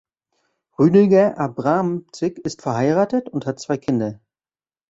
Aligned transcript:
Rüdiger 0.79 1.37
Abramczik 1.39 2.39
ist 2.39 2.63
verheiratet 2.63 3.29
und 3.29 3.45
hat 3.45 3.59
zwei 3.59 3.77
Kinder. 3.77 4.19